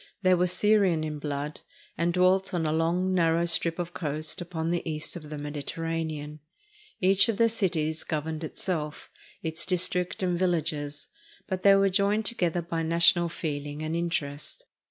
[0.23, 1.61] They were Syrian in blood,
[1.95, 6.39] and dwelt on a long, narrow strip of coast upon the east of the Mediterranean.
[6.99, 9.11] Each of their cities governed itself,
[9.43, 11.07] its district, and villages;
[11.47, 13.83] but they were joined together 422 SACRIFICE OF THE PEOPLE OF SAGUNTUIM by national feeling
[13.83, 14.65] and interest.